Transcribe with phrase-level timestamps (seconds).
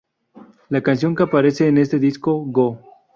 [0.71, 2.79] La canción que aparece en este disco Go!